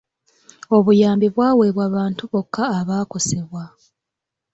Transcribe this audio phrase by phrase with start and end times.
[0.77, 3.63] Obuyambi bwaweebwa bantu bokka abaakosebwa.